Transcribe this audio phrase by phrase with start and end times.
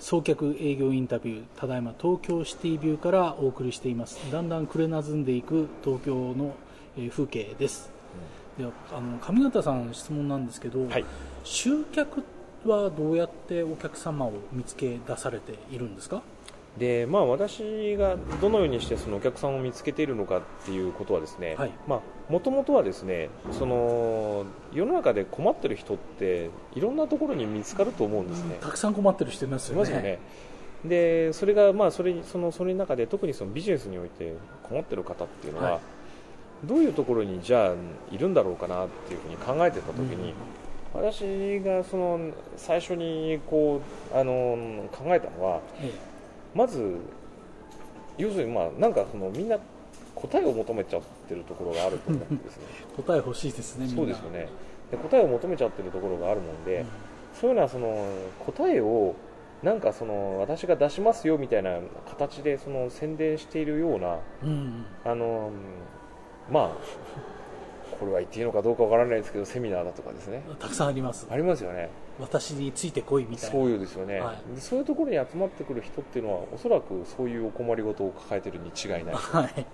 [0.00, 4.18] 送客営業インタビューただいま東京シティビューからお送りしています。
[4.30, 6.54] だんだんくれなずんでいく東京の
[6.98, 7.90] えー風景です、
[8.56, 11.04] ではあの上方さん質問なんですけど、はい。
[11.44, 12.24] 集客
[12.64, 16.22] はどうやってお客様を見つけ出されているんですか？
[16.78, 21.56] でまあ、私がどのようにしてそのお客さんを見つけているのかっていうことはですね、
[22.28, 24.44] もともとはですねその
[24.74, 28.58] 世の中で困ってる人っていろんなところに見つかると思うんですね。
[28.60, 29.78] たくさん困ってる人いますよね。
[29.78, 30.18] いますよね。
[30.84, 35.80] でそれがまあそれにそのそれの中で特にそのビジネスにおいて困ってる方っていうのは、はい。
[36.64, 37.74] どういうところにじゃあ
[38.10, 40.32] いるんだろうかなっていうふうに考えてた時に、
[40.94, 43.80] 私がその最初にこ
[44.12, 45.92] うあの考えたのはえ
[46.56, 46.96] まず
[48.18, 49.58] 要するにまあなんかそのみんな
[50.14, 52.64] 答えを求めちゃってるところがあると思うんですね。
[52.92, 54.48] え 答え欲しいですねそうですよね。
[54.90, 56.86] で答えを求めちゃってるところがあるもんで、うん
[57.40, 58.08] そういうのはその
[58.46, 59.14] 答えを
[59.62, 65.50] なんかその私が出しますよみたいな形でその宣伝しているようなうんあの
[66.50, 66.70] まあ
[67.98, 70.42] これは言っていいのかどうかわからないですけどセミナーだとかですね。
[70.58, 71.26] たくさんあります。
[71.30, 71.88] ありますよね。
[72.20, 73.52] 私についてこいみたいな。
[73.52, 74.54] そういうですよね、はい。
[74.54, 79.14] でそういうところに集まってくる人っていうのはおそらくそういうお困りごとを抱えてるに違いない。
[79.14, 79.66] はい。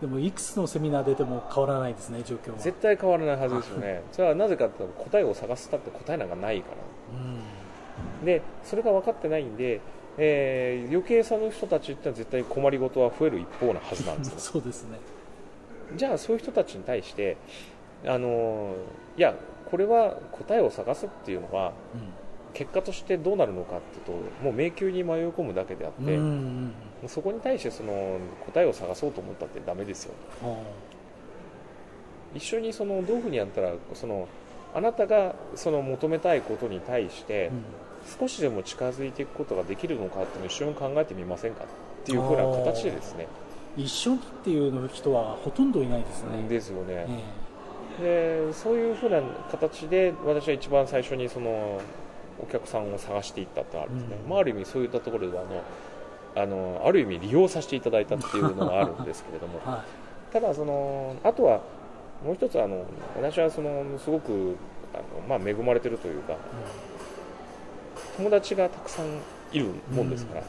[0.00, 2.58] でもいくつのセミナー出ても変わらないですね状況は。
[2.58, 4.02] 絶対変わらないはずですよね。
[4.12, 7.18] それはなぜかっていうと答えを探したって答えなんかないから。
[7.18, 8.24] うん。
[8.24, 9.80] でそれが分かってないんで、
[10.18, 14.34] えー余計さの人たちってのは絶対困りごとは増える一方なはずなんですよ。
[14.38, 14.98] そうですね
[15.96, 17.36] じゃあそういう人たちに対して
[18.06, 18.74] あの
[19.16, 19.34] いや
[19.70, 21.72] これは答えを探すっていうのは
[22.54, 26.72] 結果としてどうなるのかっていうともう迷宮に迷い込むだけであって、うんうんうん
[27.06, 30.14] そこに対してその答えを探そうと思ったってダメですよ。
[30.42, 30.56] あ
[32.34, 34.26] 一緒にそのどういうふうにやったらその
[34.74, 37.52] あなたがその求めたいことに対して
[38.18, 41.66] 少しでも近づいていくことができるのかっていうのを一緒に考えてみませんかっ
[42.04, 43.28] ていうふうな形でですね
[43.78, 47.06] 一緒にっていうの人はほとんどいないですね、ですよね、
[47.98, 49.20] えでそういうふうな
[49.50, 51.80] 形で私は一番最初にその
[52.40, 54.30] お客さんを探していったってあるんですね、うん。
[54.30, 55.62] まあ、ある意味そういったところではあの
[56.42, 59.60] あのある意味利用させていただいたっていうのがあるんですけれども。
[59.64, 59.84] え は
[60.32, 61.60] ただそのあとは
[62.24, 62.84] もう一つあの
[63.16, 64.56] 私はそのすごく
[64.92, 66.36] あの、まあ、恵まれてるというか
[68.16, 69.06] 友達がたくさん
[69.52, 70.42] いるもんですから、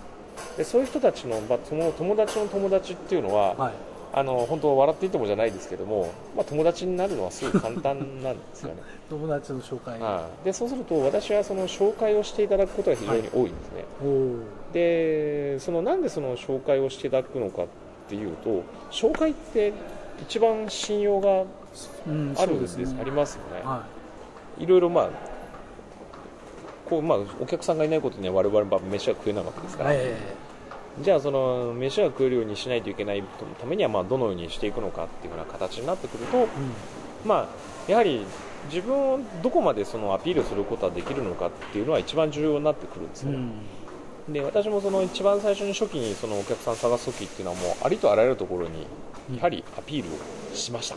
[0.57, 3.73] でそういう人たちの、まあ、友達の友達っていうのは、い、はい、
[4.13, 8.81] あの本当笑っていてもじゃないですけども、まあ、友達になるのはすごい簡単なんですよね。
[9.09, 10.45] 友達の紹介、はい。
[10.45, 14.39] でそうすると私はその紹介をしていただくことが非常に多いんですね、おー。
[14.73, 17.65] でそのなんでその紹介をしていただくのかっ
[18.07, 18.61] ていうと
[18.91, 19.73] 紹介って
[20.21, 21.43] 一番信用が
[22.07, 22.77] うんあるんです。
[22.99, 23.83] ありますよね、は
[24.57, 25.09] いろいろまあ
[26.89, 30.17] こうまあお客さんがいないことには我々は飯は食えないわけですから、え
[31.01, 33.23] じゃあその飯が食えるようにしないといけない
[33.59, 36.47] ためにはまあどのようにしていくのかっていうような形になってくると、えうん。
[37.25, 37.49] ま
[37.87, 38.25] あ、やはり
[38.67, 43.37] 自分をどこまでそのアピールすることができるのかっていうのは一番重要になってくるんですよね、
[44.27, 44.33] うん。
[44.33, 48.85] で私もその一番最初に初期にそのお客さん探す時っていうのはもうありとあらゆるところに
[49.35, 50.95] やはりアピールをしました、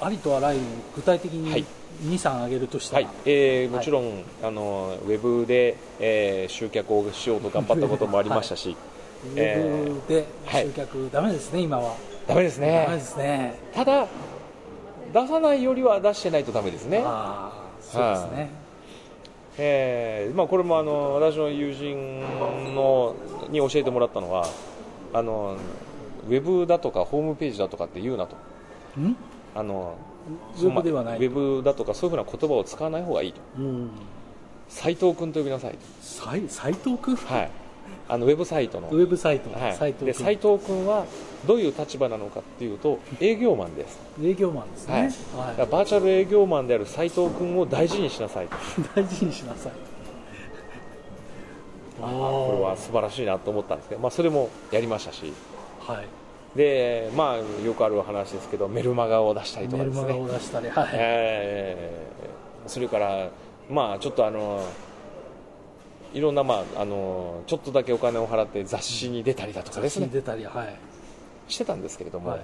[0.00, 0.64] ありとあらゆる
[0.96, 1.64] 具体的はい。
[2.00, 8.76] に2、3挙げるとしたら、はい、えーもちろん、あのウェブで、えー集客をしようと頑張ったこともありましたし、
[9.24, 11.94] ウェブではい集客、ダメですね、今は。
[12.26, 13.54] ダメですダメでねすね。
[13.74, 14.06] ただ
[15.12, 17.02] 出さないよりは出してないとダメですね。
[17.04, 18.50] ああ、そうですね。
[19.58, 22.20] えーまあ、これもあの私の友人
[22.74, 23.14] の
[23.50, 24.46] に教えてもらったのは
[25.12, 25.58] あの
[26.26, 28.36] ウェブだとかホームページだとかって言うなと。
[28.98, 29.14] ん？
[29.54, 29.96] あの
[30.56, 31.18] ウェブではない。
[31.18, 33.40] ウェブだとかそういうふうな言葉を使わない方がいいと。
[33.58, 33.90] うん。
[34.68, 37.50] 斎藤君と呼びなさいと、斎斎藤君、はい、
[38.08, 38.88] あのウェブサイトの。
[38.88, 40.06] ウェブサイト、はい、斎藤君。
[40.06, 41.04] で斉藤君は
[41.46, 44.94] どういう立場なのかっていうと営業マンです、営業マンですね。
[44.94, 45.02] はい。
[45.02, 48.48] はだからバーチャル営業マンである斉藤君を大事にしなさい。
[48.48, 48.56] と
[48.94, 49.72] 大事にしなさい。
[52.00, 55.32] あーこれは素晴らしいなと思ったんですけど、まあ、それもやりましたし。
[55.80, 56.06] はい。
[56.56, 60.88] で、まあ、よくある話ですけどメルマガを出したりとメルマガかですねを出したり、はい。
[60.92, 62.12] えー
[62.66, 63.28] それから、
[63.68, 64.64] まあ、ちょっとあの
[66.14, 70.78] いろんな、まあ、あのちょっとだけお金を払って雑誌に出たりだとかですね、出たり、はい。
[71.48, 72.40] してたんですけれども、はい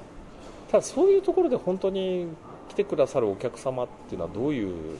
[0.70, 2.26] ただそういうところで本当に
[2.68, 4.98] 来てくださるお客様っていうのはどういう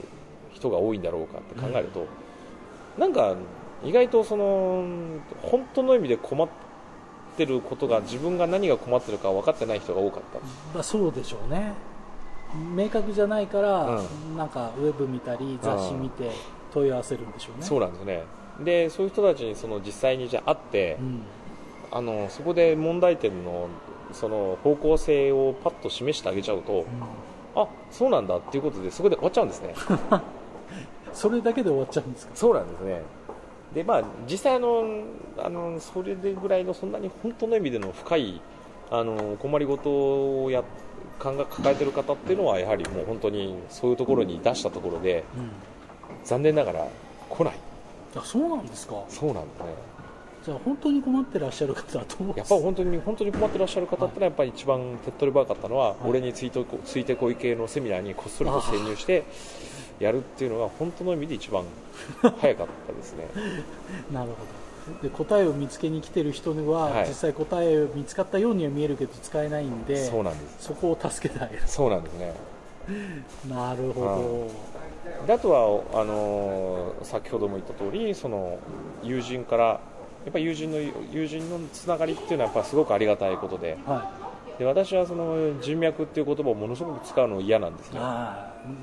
[0.55, 2.07] 人が多いんだろうかって考えると、
[2.97, 3.37] なんか
[3.85, 4.87] 意外とその
[5.43, 6.68] 本当の意味で困って
[7.47, 10.39] ることが自分が何が困ってるか分かってない人が多かった。
[10.75, 11.73] まあ、そうでしょうね。
[12.75, 14.05] 明確じゃないから、う
[14.37, 16.31] なんかウェブ見たり、雑誌見て
[16.73, 17.65] 問い合わせるんでしょうね。
[17.65, 18.25] そうなんですね。
[18.65, 21.23] でそういう人たちにその実際にじゃあ会って、うん。
[21.91, 23.69] あのそこで問題点の
[24.13, 26.85] その方向性をパッと示してあげちゃうと、
[27.55, 29.75] あそうなんだっていうことでそこで終わっちゃうんですね。
[31.15, 32.33] それだけで終わっちゃうんですか？
[32.35, 33.03] そうなんですね
[33.79, 35.05] でまあ実際あの
[35.39, 38.41] あのそれでぐらいのそんなに本当の意味での深い
[38.91, 40.65] あの困りごとをや
[41.21, 45.51] 考え抱えてる方っていうのはやはりもう本当にそういうところに出したところでうん。
[46.25, 46.89] 残念ながら
[47.29, 47.55] 来ない。
[48.17, 48.97] あそうなんですか。
[49.09, 49.67] そうなんですね
[50.49, 59.25] じゃあ本当に困ってらっしゃる方はどうやっぱ本当に本当に困ってらっしゃる方ってのはやっぱり一番手っ取り早かったのは、俺についてこついてこい系のセミナーにこっそりと潜入して
[60.01, 61.65] やるっていうのが本当の意味で一番
[62.23, 63.27] 早かったですね。
[64.11, 64.37] なるほ
[64.95, 65.03] ど。
[65.03, 67.09] で答えを見つけに来てる人には、はい。
[67.09, 70.69] 実際答えを見つかったようには見えるけど使えないんでそうなんです。
[70.69, 71.63] そこを助けてあげる。
[71.67, 72.33] そうなんですね。
[73.51, 74.49] なるほ
[75.27, 78.59] であとはあのー先ほども言った通りその
[79.03, 79.81] 友人から
[80.25, 83.79] やっぱり友人の友人のつながりっていうのはやっぱすごくありがたいことで。
[83.85, 84.29] どは
[84.59, 88.01] で私はその人脈っていう言葉をものすごく使うの嫌なんですいね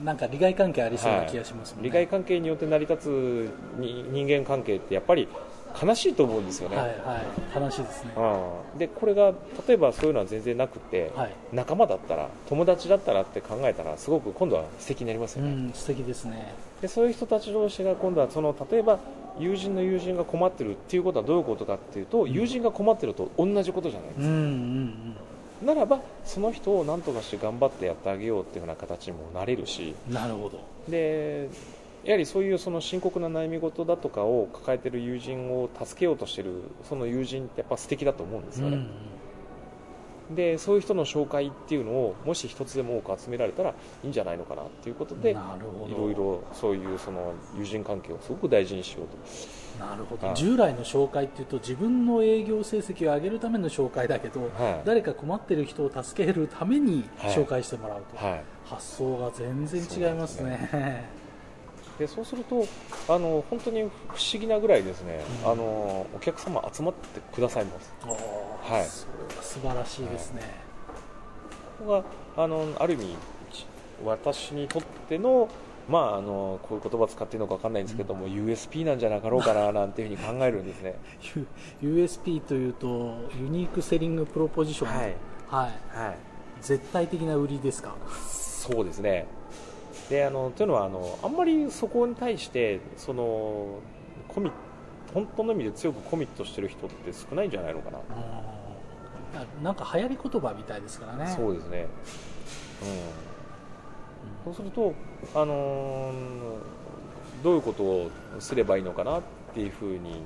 [0.06, 5.28] なんか利害関係ありそうな気がしますもんね、利害関係によって成り立つに人間関係ってやっぱり
[5.82, 6.98] 悲しいと思うんですよね、はいはい。
[7.54, 8.12] 話ですね。
[8.16, 9.34] うん、でこれが
[9.68, 11.32] 例えばそういうのは全然なくて、はい。
[11.54, 16.54] 仲間だったら友達だったらって考えたらすごく今度は素敵になりますうよね、ん素敵ですね。
[16.82, 19.00] でそういう人たち同士が今度はその例えば
[19.40, 25.16] 友人の友人が困ってるっていうことはどういうことかっていうと、友人が困ってると同じことじゃないですか、うんうん
[25.64, 29.96] ならばその人を何とかして頑張ってやってあげようっていうような形にもなれるし。
[30.10, 30.60] うんなるほど。
[30.90, 31.50] で
[32.06, 38.90] やはりそういうその深刻な悩み事だとかを抱えている友人を助けようとしているその友人ってやっぱ素敵だと思うんですよね、うん
[40.32, 43.74] でそういう人の紹介っていうのをもし一つでも多く集められたらい
[44.04, 49.86] いんじゃないのかなっていうことでいろいろそういうその友人関係をすごく大事にしようと。
[49.86, 50.26] なるほど。
[50.26, 50.36] はい。
[50.36, 54.82] 従来の紹介っていうと自分の営業成績を上げるための紹介だけど、はい。
[54.86, 57.32] 誰か困ってる人を助けるためにはい。
[57.32, 58.44] 紹介してもらうと、はい。
[58.66, 61.25] 発想が全然違いますね
[62.00, 62.66] でそうすると
[63.08, 65.52] あの本当に不思議なぐらいですね、うん。
[65.52, 67.94] あのお客様集まってくださいます。
[68.02, 68.86] はい。
[68.86, 70.42] それは素晴らしいですね、
[71.80, 72.04] ここ
[72.36, 73.16] があのある意味
[73.52, 73.66] ち
[74.04, 75.48] 私にとっての
[75.88, 80.96] まあ、あのこういう言葉使っていいのか分かんないんですけども、USP なんじゃなかろうかな なんていうふうに考えるんですね。
[81.80, 82.88] USP というと
[83.40, 85.16] ユニークセリングプロポジション、はい。
[85.48, 85.98] はい。
[85.98, 86.18] はい。
[86.62, 87.96] 絶対的な売りですか？
[88.28, 89.28] そうですね
[90.10, 93.80] であのというのはあのあんまりそこに対してその
[94.28, 94.52] コミ
[95.14, 98.04] 本当の意味で強くコミットしてる人って少ないんじゃないのかな、うん
[99.62, 101.34] なんか流行り言葉みたいですからね。
[101.36, 101.88] そうですね、
[104.46, 104.94] うん、そうすると、
[105.34, 106.14] あのー
[107.44, 108.10] どういうことを
[108.40, 109.22] すればいいのかなっ
[109.54, 110.22] ていうふうに、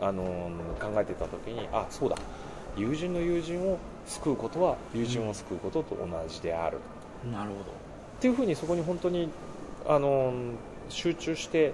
[0.00, 2.16] あのー考えてた時にあそうだ。
[2.76, 6.78] 友人の友人を救うことは友人を救うことと同じである、
[7.30, 7.64] なるほど、
[8.20, 9.30] っていうふうにそこに本当に、
[9.88, 10.54] あのー
[10.90, 11.68] 集中して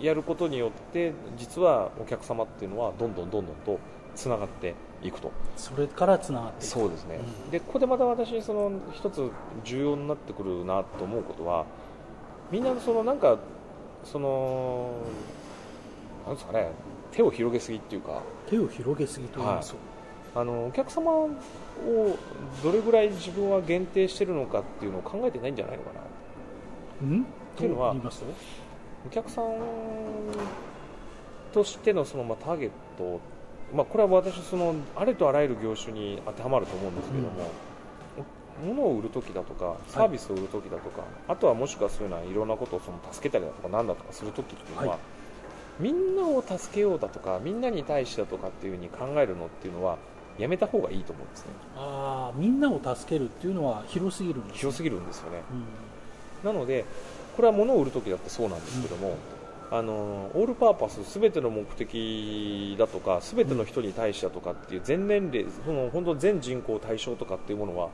[0.00, 0.04] うん。
[0.04, 3.78] やることによって実はお客様っていうのはどんどんどんどんと
[4.16, 5.30] つながっていくと。
[5.56, 6.72] それからつながっていく。
[6.72, 7.50] そうですね、うん。
[7.50, 9.30] でここでまた私その一つ
[9.64, 11.66] 重要になってくるなと思うことは
[12.50, 13.38] みんなそのなんか
[14.04, 14.90] その
[16.26, 16.72] なんですかね
[17.12, 18.22] 手を広げすぎっていうか。
[18.48, 19.76] 手を広げすぎと言いますと、
[20.34, 21.30] あのお客様を
[22.62, 26.00] どれぐらい自分は限定してるのかっていうのを考えてないんじゃないのかな。
[27.02, 27.94] うんていうのは
[29.06, 29.44] お客さん
[31.52, 33.20] としてのそのまあターゲット、
[33.74, 37.50] まあ、これは私そのありとあらゆる業種に当てはまると思うんですけども、
[38.64, 44.98] 物を売るときだとかサービスを売るときだとか、あとはもしくはそういうのはいろんなことをその助けたりだとかなんだとかするときっていうのは、はい。
[45.80, 49.96] みんなを助けようだとかみんなに対してだとかっていうふうに考えるのっていうのは
[50.38, 51.46] やめた方がいいと思うんですね。
[51.76, 55.42] ああみんなを助けるっていうのは広すぎるんです、ね、広すぎるんですよね。
[56.44, 56.52] うん。
[56.52, 56.84] なので
[57.36, 59.16] これは物を売るときだってそうなんですけども、
[59.70, 67.88] あのオールパーパスすべての目的だとかすべての人に対してだとかっていう全年齢その本当全人口対象とかっていうものは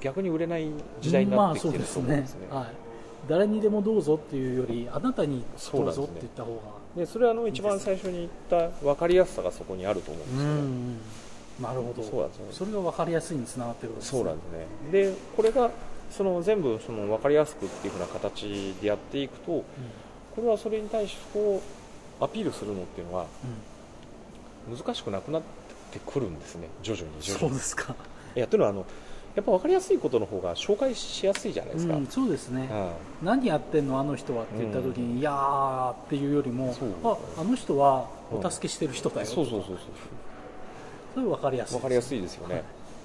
[0.00, 0.68] 逆に売れない
[1.00, 2.74] 時代になってきてると思うんですね,、まあそうですね。
[2.74, 2.86] は
[3.26, 6.60] い、誰にでもどうぞっていうよりあなたにどうぞって言った方が
[6.94, 10.98] でそれはあの一番最初に言った分かりやすさがそこにあると思うんですよね、うん
[11.60, 12.02] なるほど。
[12.02, 12.52] そうなんですよね。
[12.52, 14.66] それが分かりやすいにつながってるわけですそうなんですね。
[14.92, 15.70] でこれが
[16.10, 19.64] その全部その分かりやすくっていうふうな形でやっていくとこ
[20.38, 21.62] れはそれに対してこ
[22.20, 23.26] うアピールするのっていうのは
[24.68, 24.76] うん。
[24.76, 25.42] 難しくなくなっ
[25.92, 26.68] てくるんですね。
[26.82, 27.50] 徐々にうん徐々に。
[27.50, 27.94] そうですか。
[28.34, 28.86] いやというのはあの
[29.34, 32.68] やっぱ分かりやすいことの方が紹介しやすいじゃないですか、うん、そうですね、
[33.20, 33.26] うん。
[33.26, 36.90] 何やってんのあの人はって言った時に、いやーっていうよりもそう。
[37.02, 39.78] ああの人はお助けしてる人だよ、そうそうそうそう
[41.14, 42.64] それ分かりやすい分かりやすいですよね、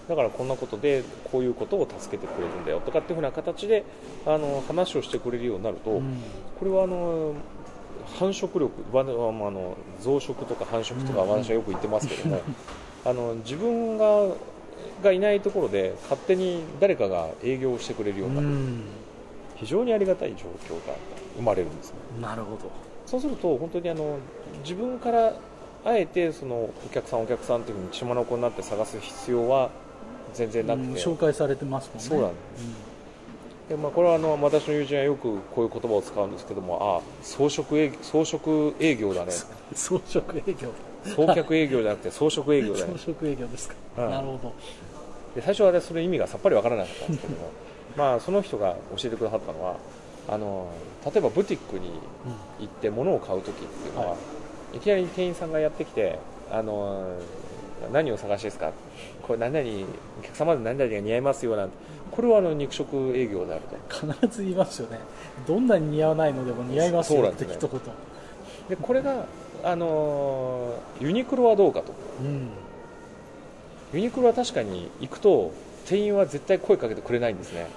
[0.09, 3.85] だからこんなことでこういうことを助けてくれるんだよとかっていうふうな形で
[4.25, 6.17] あの話をしてくれるようになると、うん。
[6.59, 7.33] これはあの
[8.19, 11.29] 繁殖力わあの増殖とか繁殖とかうん。
[11.29, 12.41] 私はよく言ってますけども、
[13.05, 14.35] あの自分が
[15.03, 18.83] がいないところで勝手に誰かが営業をしてくれるようになる、うん。
[19.57, 20.95] 非常にありがたい状況が
[21.35, 21.97] 生まれるんですね。
[22.19, 22.71] なるほど。
[23.05, 24.17] そうすると本当にあの
[24.63, 25.33] 自分から
[25.85, 29.69] あえてそのお客さんお客さんというふうに血眼になって探す必要は
[30.33, 32.03] 全然なくうんて、紹介されてますもんね。
[32.03, 32.31] そうなん
[33.69, 39.31] でまあ、これはあの私の友人はよくこういう言葉を使うんですけどもあ装飾営装飾営業だね。
[39.71, 40.69] う ん装飾営業。
[41.15, 42.93] 送客営業じゃなくて装飾営業だ装ね。
[43.05, 44.09] 飾営業ですか、うん。
[44.09, 44.53] なるほど。
[45.35, 47.49] で最初は、ね、それ意味がさっぱりわからなかったんですけども
[47.95, 49.75] まあその人が教えてくださったのは
[50.27, 50.67] あの
[51.05, 51.91] 例えばブティックに
[52.59, 54.17] 行って物を買う時っていうのは、、はい
[54.77, 56.19] きなり店員さんがやってきて
[56.51, 57.17] あの
[57.91, 58.71] 何を探しですか？
[59.23, 59.87] これ何々
[60.19, 61.75] お客様で何々が似合いますよなんて。
[62.11, 64.07] これはあの肉食営業であると。
[64.07, 64.99] 必ず言いますよね。
[65.47, 67.81] どんなに似合わないのでも似合いますよって一言。
[68.67, 69.25] でこれが、
[69.63, 71.93] あのユニクロはどうかと。
[72.21, 72.49] うん。
[73.93, 75.51] ユニクロは確かに行くと
[75.85, 77.67] 店員は絶対声かけてくれないんですね。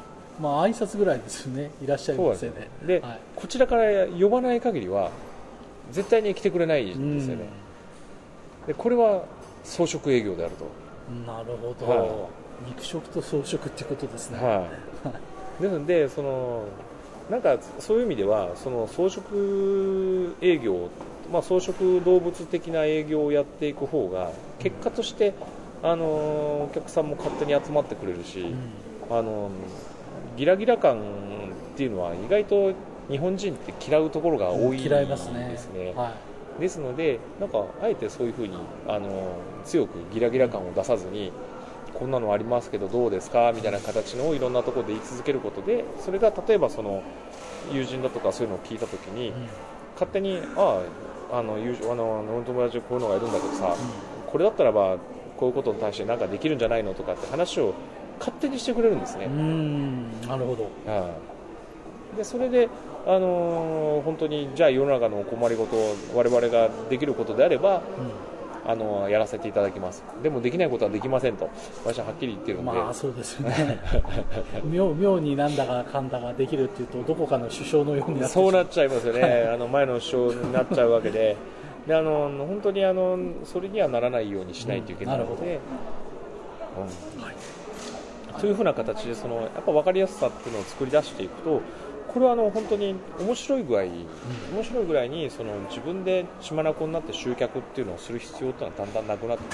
[0.41, 1.71] まあ挨拶ぐらいですよね。
[1.83, 2.53] いらっしゃいませね。
[2.85, 3.21] で、はい。
[3.37, 5.11] こちらから呼ばない限りは
[5.91, 7.47] 絶対に来てくれないんですよね、
[8.67, 9.25] でこれは
[9.65, 10.65] 装飾営業であると。
[10.65, 12.29] うんなるほど、は
[12.67, 14.69] 肉食と装飾ってことですね、は
[15.59, 16.65] い、ですのでその
[17.29, 19.23] なんかそういう意味ではその装飾
[20.41, 20.89] 営業、
[21.33, 25.35] まあ、装飾動物的な営業をやっていく方が結果として、
[25.83, 29.19] あのお客さんも勝手に集まってくれるし、うん。
[29.19, 29.51] あの
[30.37, 32.73] ギラギラ感っていうのは意外と
[33.11, 35.59] 日本人って嫌うところが多いです嫌いますね。
[35.75, 36.12] ねは
[36.61, 38.56] ですのでなんかあえてそういうふうに
[38.87, 41.32] あの強くギラギラ感を出さずに
[41.94, 43.52] こんなのありますけどどうですか？
[43.54, 47.02] みたいな形のをいろんなところで言い続けることでそれが例えばその
[47.73, 49.35] 友人だとかそういうのを聞いた時に、い、うん。
[49.94, 50.80] 勝手にあ
[51.32, 53.75] ああの友人あの俺の友達こういうのがいるんだけどさ、
[54.26, 54.99] これだったらば
[55.37, 57.73] こういうことに対して何かできるんじゃないのとかって話を
[58.18, 59.25] 勝手にしてくれるんですね。
[59.26, 59.28] う。
[59.30, 60.64] んなるほど。
[60.90, 61.11] は
[62.14, 62.16] い。
[62.16, 62.68] でそれで、
[63.06, 67.82] あのー本当にじゃあ世の中のお困りごとを我々ができることであれば、
[68.64, 70.04] あのーやらせていただきます。
[70.23, 71.49] でもできないことはできませんと
[71.85, 73.80] 私ははっきり言ってるうんんで、まあそうですよね。
[74.64, 79.47] 妙妙になんだかかんだができるっていうとどこかの首相のようになってそうなっっちゃいますよね。
[79.52, 81.37] あの前の首相になっちゃうわけで。
[81.87, 85.59] であの本当にあのそれにはならないようにしないといけないので、
[86.76, 91.61] うんというふうな形でそのやっぱ分かりやすさっていうのを作り出していくと
[92.12, 99.52] これはあの本当に面白い具合、面白いぐらいにその自分で血眼になって集客っていうのをする必要っていうのはだんだんなくなってく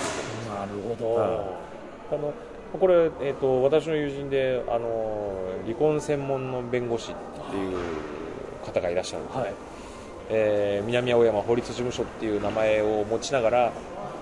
[0.50, 1.58] るなるほど、は
[2.10, 2.32] あの
[2.78, 7.14] これ、えー、と私の友人であの離婚専門の弁護士っ
[7.50, 7.78] ていう
[8.64, 9.54] 方がいらっしゃるんではい。
[10.30, 13.72] えー南青山法律事務所っていう名前を持ちながら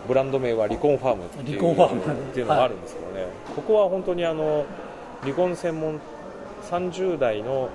[0.06, 2.30] ブランド名は離婚ファームっていう離婚ファーム。
[2.30, 3.26] っていうのがあるんですけどね、
[3.56, 4.64] ここは本当にあの
[5.22, 6.00] 離婚専門
[6.70, 7.70] 30代の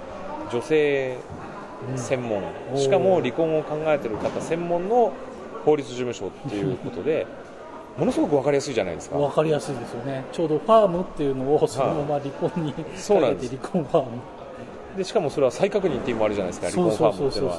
[0.52, 1.18] 女性
[1.96, 2.44] 専門、
[2.74, 2.78] うん。
[2.78, 5.14] しかも離婚を考えている方専門の
[5.66, 7.28] 法律事務所っていうことで
[7.98, 9.18] ものすごく分かりやすいじゃないですか。
[9.18, 10.24] 分かりやすいですよね。
[10.32, 13.50] ちょうどファームっていうのをそのまま離婚に そうなんです。
[13.50, 14.10] かけて離婚ファーム。
[14.98, 17.52] でしかもそれは再確認っていうのもあるじゃないですか離婚ファームっていうの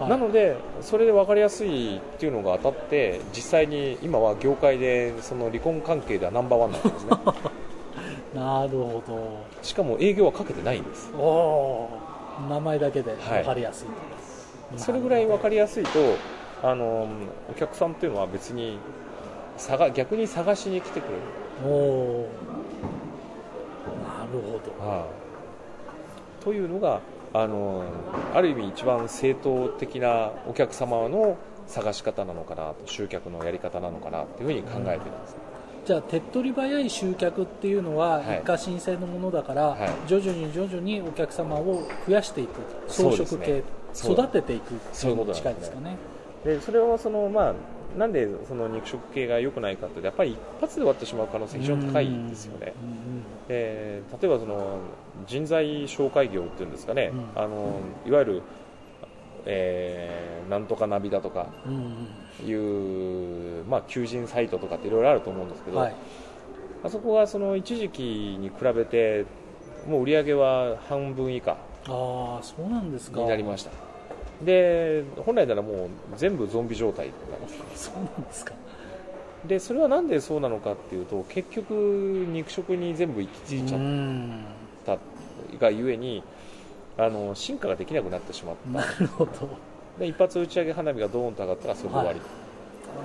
[0.00, 0.08] は。
[0.08, 7.10] なのでそれで分かりやすいっていうのが当たって実際に今は業界でその離婚関係ではナンバーワンなんですね。
[8.34, 9.02] なるほ
[9.62, 11.12] しかも営業はかけてないんです。
[11.12, 12.13] どおー
[12.48, 13.88] 名前だけで分かりやすい、
[14.78, 16.16] それぐらい分かりやすいと
[16.62, 17.08] あの
[17.50, 18.78] お客さんっていうのは別に
[19.56, 21.22] 探逆に探しに来てくれる、
[21.64, 22.28] おお
[24.18, 24.72] なるほど。
[26.42, 27.00] というのが
[27.32, 27.84] あの
[28.34, 31.36] ある意味一番正当的なお客様の
[31.66, 35.36] 探し方なのかなと集客のやり方なのかなというふうに考えてるんです、
[35.84, 38.38] じゃあ手っ取り早い集客っていうのははい。
[38.38, 39.90] 一過申請のものだから、はい。
[40.08, 42.60] 徐々に徐々にお客様を増やしていく。
[42.88, 43.62] 装飾系、ね
[43.94, 44.78] 育てていくっていうう。
[44.78, 45.96] のにそういこと近いですかね。
[46.44, 47.54] でそれはその、まあ、
[47.98, 52.74] なんでその肉食系が良くないかというとやっぱり一発で終わってしまう可能性非常に高いんですよね。
[52.82, 53.22] うんうん。
[53.48, 54.78] で例えばその
[55.26, 57.42] 人材紹介業っていうんですかね、うん。
[57.42, 58.42] あのいわゆる、
[59.46, 62.48] えーなんとかナビだとかうんうん。
[62.48, 62.52] い
[63.60, 65.94] う、まあ、求人サイトとかっていろいろあると思うんですけど、はい。
[66.82, 69.24] あそこがその一時期に比べて
[69.88, 73.20] もう売り上げは半分以下ああそうなんですか。
[73.20, 73.70] になりました。
[74.44, 77.10] で本来ならもう全部ゾンビ状態
[77.74, 78.52] そうなんですか。
[79.46, 84.44] でそれはなんでそうなのかっていうと結局肉食に全部行き着いちゃっん。
[84.84, 84.98] た
[85.58, 86.22] がゆえに
[86.96, 88.70] あの進化ができなくなってしまった。
[88.70, 89.30] なるほど。
[89.98, 92.20] で一発打ち上げ花火がドーンと上がったらそれで終わり、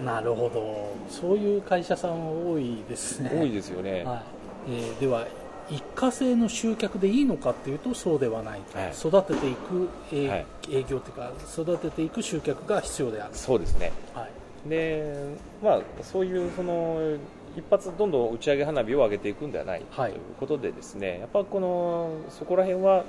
[0.06, 0.94] なるほど。
[1.10, 3.32] そういう会社さん多いですね。
[3.34, 4.22] 多いですよね、はい。
[4.70, 5.28] えーでは
[5.70, 8.92] 一過性の集客でいいのかっていうとそうではない、はい。
[8.92, 10.46] 育てていく、えーはい。
[10.72, 13.92] 営業というか育てていく集客が必要である、そうですね。
[14.16, 14.28] は
[14.66, 15.14] い、で
[15.62, 17.18] まあそういうその
[17.56, 20.12] 一発どんどん打ち上げ花火を上げていくんではない、はい。
[20.12, 21.20] ということでですね。
[21.20, 23.06] やっぱこのそこら辺は